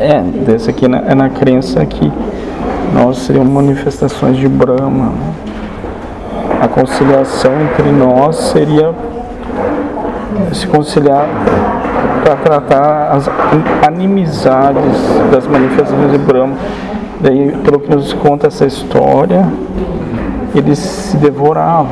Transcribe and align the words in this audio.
É, 0.00 0.20
desse 0.20 0.70
aqui 0.70 0.86
na, 0.86 0.98
é 0.98 1.14
na 1.14 1.28
crença 1.28 1.84
que 1.84 2.12
nós 2.94 3.18
seríamos 3.18 3.52
manifestações 3.52 4.36
de 4.36 4.48
Brahma. 4.48 5.12
A 6.62 6.68
conciliação 6.68 7.50
entre 7.62 7.90
nós 7.90 8.36
seria 8.36 8.94
se 10.52 10.68
conciliar 10.68 11.26
para 12.22 12.36
tratar 12.36 13.10
as 13.10 13.28
animizades 13.88 15.00
das 15.32 15.48
manifestações 15.48 16.12
de 16.12 16.18
Brahma. 16.18 16.54
Daí, 17.20 17.50
pelo 17.64 17.80
que 17.80 17.92
nos 17.92 18.12
conta 18.12 18.46
essa 18.46 18.66
história, 18.66 19.48
eles 20.54 20.78
se 20.78 21.16
devoravam. 21.16 21.88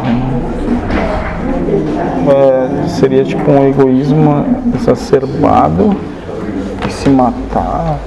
É, 2.28 2.86
seria 2.86 3.24
tipo 3.24 3.50
um 3.50 3.66
egoísmo 3.68 4.44
exacerbado 4.76 5.96
se 6.96 7.08
matavam. 7.08 7.98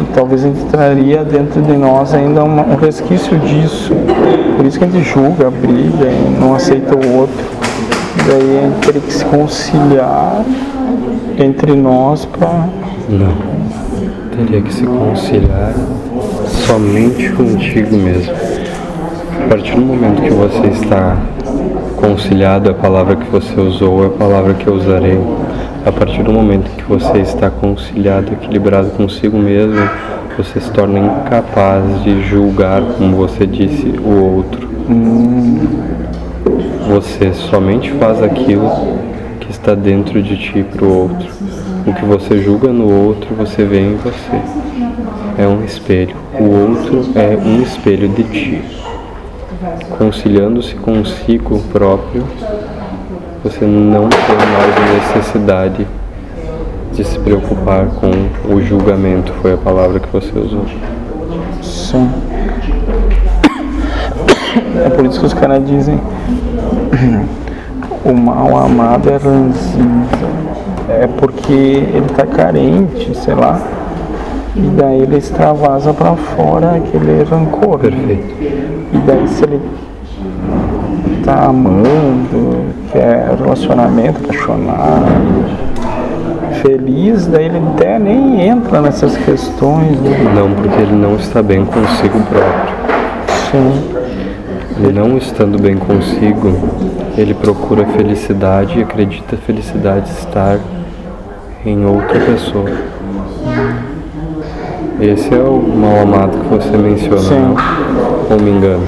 E 0.00 0.04
talvez 0.14 0.44
entraria 0.44 1.24
dentro 1.24 1.60
de 1.60 1.76
nós 1.76 2.14
ainda 2.14 2.42
um 2.44 2.76
resquício 2.76 3.38
disso. 3.38 3.92
Por 4.56 4.66
isso 4.66 4.78
que 4.78 4.84
a 4.84 4.88
gente 4.88 5.04
julga, 5.04 5.50
briga 5.50 6.10
não 6.40 6.54
aceita 6.54 6.94
o 6.94 7.18
outro. 7.18 7.44
Daí 8.26 8.58
a 8.58 8.62
gente 8.62 8.86
teria 8.86 9.00
que 9.00 9.12
se 9.12 9.24
conciliar 9.24 10.44
entre 11.38 11.74
nós 11.74 12.24
para. 12.24 12.68
Não. 13.08 13.52
Teria 14.36 14.62
que 14.62 14.72
se 14.72 14.84
conciliar 14.84 15.74
somente 16.48 17.28
contigo 17.30 17.96
mesmo. 17.96 18.32
A 19.44 19.48
partir 19.48 19.74
do 19.74 19.80
momento 19.82 20.22
que 20.22 20.30
você 20.30 20.68
está 20.68 21.16
conciliado, 22.02 22.68
a 22.68 22.74
palavra 22.74 23.14
que 23.14 23.30
você 23.30 23.60
usou 23.60 24.02
é 24.02 24.06
a 24.08 24.10
palavra 24.10 24.54
que 24.54 24.66
eu 24.66 24.74
usarei. 24.74 25.20
A 25.86 25.92
partir 25.92 26.24
do 26.24 26.32
momento 26.32 26.68
que 26.76 26.82
você 26.82 27.18
está 27.18 27.48
conciliado, 27.48 28.32
equilibrado 28.32 28.90
consigo 28.90 29.38
mesmo, 29.38 29.88
você 30.36 30.60
se 30.60 30.70
torna 30.72 30.98
incapaz 30.98 32.02
de 32.02 32.20
julgar, 32.24 32.82
como 32.98 33.16
você 33.16 33.46
disse, 33.46 33.86
o 34.04 34.34
outro. 34.34 34.68
Você 36.88 37.32
somente 37.34 37.92
faz 37.92 38.20
aquilo 38.20 38.68
que 39.38 39.52
está 39.52 39.76
dentro 39.76 40.20
de 40.20 40.36
ti 40.36 40.64
para 40.64 40.84
o 40.84 41.02
outro. 41.02 41.28
O 41.86 41.92
que 41.94 42.04
você 42.04 42.42
julga 42.42 42.72
no 42.72 42.90
outro, 42.90 43.32
você 43.36 43.64
vê 43.64 43.80
em 43.80 43.94
você. 43.94 44.40
É 45.38 45.46
um 45.46 45.64
espelho. 45.64 46.16
O 46.38 46.44
outro 46.44 47.12
é 47.14 47.36
um 47.36 47.62
espelho 47.62 48.08
de 48.08 48.24
ti. 48.24 48.62
Conciliando-se 49.96 50.74
consigo 50.74 51.60
próprio, 51.72 52.24
você 53.44 53.64
não 53.64 54.08
tem 54.08 54.36
mais 54.36 55.14
necessidade 55.14 55.86
de 56.92 57.04
se 57.04 57.18
preocupar 57.18 57.86
com 57.86 58.10
o 58.52 58.62
julgamento, 58.62 59.32
foi 59.40 59.54
a 59.54 59.56
palavra 59.56 60.00
que 60.00 60.08
você 60.08 60.36
usou. 60.38 60.64
Sim. 61.62 62.10
É 64.84 64.90
por 64.90 65.06
isso 65.06 65.20
que 65.20 65.26
os 65.26 65.34
caras 65.34 65.64
dizem 65.66 66.00
o 68.04 68.12
mal 68.12 68.64
amado 68.64 69.08
é 69.08 69.16
ranzinza. 69.16 70.42
É 70.88 71.06
porque 71.06 71.52
ele 71.52 72.06
está 72.06 72.26
carente, 72.26 73.14
sei 73.16 73.34
lá. 73.34 73.60
E 74.54 74.60
daí 74.76 75.00
ele 75.00 75.16
extravasa 75.16 75.94
para 75.94 76.14
fora 76.14 76.76
aquele 76.76 77.22
rancor. 77.22 77.78
Perfeito. 77.78 78.34
E 78.92 78.98
daí 79.06 79.26
se 79.28 79.44
ele 79.44 79.60
tá 81.24 81.46
amando, 81.46 82.66
quer 82.92 83.34
relacionamento 83.38 84.20
apaixonado, 84.22 85.44
feliz, 86.60 87.26
daí 87.26 87.46
ele 87.46 87.62
até 87.74 87.98
nem 87.98 88.46
entra 88.46 88.82
nessas 88.82 89.16
questões. 89.16 89.98
Né? 90.00 90.32
Não, 90.34 90.50
porque 90.52 90.82
ele 90.82 90.94
não 90.94 91.16
está 91.16 91.42
bem 91.42 91.64
consigo 91.64 92.20
próprio. 92.20 92.74
Sim. 93.50 93.92
E 94.86 94.92
não 94.92 95.16
estando 95.16 95.60
bem 95.60 95.76
consigo, 95.76 96.52
ele 97.16 97.34
procura 97.34 97.86
felicidade 97.86 98.78
e 98.78 98.82
acredita 98.82 99.36
a 99.36 99.38
felicidade 99.38 100.10
estar 100.10 100.58
em 101.64 101.84
outra 101.84 102.18
pessoa. 102.20 102.70
Esse 105.02 105.34
é 105.34 105.38
o 105.42 105.60
mal 105.60 106.02
amado 106.02 106.38
que 106.38 106.46
você 106.46 106.76
menciona, 106.76 107.18
Sim. 107.18 107.40
não? 107.40 107.56
Ou 108.30 108.40
me 108.40 108.50
engano? 108.52 108.86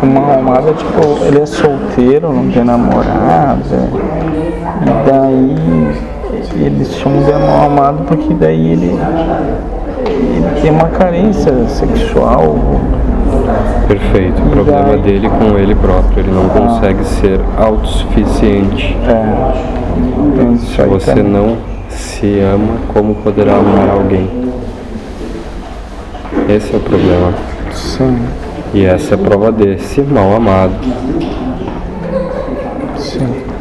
O 0.00 0.06
mal 0.06 0.38
amado 0.38 0.68
é 0.68 0.72
tipo, 0.72 1.24
ele 1.24 1.40
é 1.40 1.46
solteiro, 1.46 2.32
não 2.32 2.48
tem 2.48 2.62
namorada. 2.62 3.58
E 4.82 5.10
daí 5.10 6.64
eles 6.64 6.94
chamam 6.94 7.24
de 7.24 7.32
mal 7.32 7.66
amado 7.66 8.04
porque 8.06 8.32
daí 8.34 8.74
ele, 8.74 8.96
ele 10.06 10.60
tem 10.62 10.70
uma 10.70 10.90
carência 10.90 11.52
sexual. 11.66 12.56
Perfeito. 13.88 14.40
O 14.42 14.50
problema 14.50 14.90
daí? 14.90 15.02
dele 15.02 15.28
com 15.28 15.58
ele 15.58 15.74
próprio. 15.74 16.20
Ele 16.20 16.30
não 16.30 16.48
consegue 16.50 17.04
ser 17.04 17.40
autossuficiente. 17.58 18.96
É, 19.08 20.54
isso 20.54 20.66
Se 20.76 20.82
você 20.84 21.14
também. 21.14 21.32
não 21.32 21.73
se 22.24 22.40
ama, 22.40 22.78
como 22.94 23.16
poderá 23.16 23.56
amar 23.56 23.90
alguém? 23.90 24.30
Esse 26.48 26.72
é 26.72 26.76
o 26.78 26.80
problema. 26.80 27.34
Sim. 27.74 28.18
E 28.72 28.84
essa 28.86 29.14
é 29.14 29.16
a 29.16 29.18
prova 29.18 29.52
desse 29.52 30.00
mal 30.00 30.34
amado. 30.34 30.72
Sim. 32.96 33.53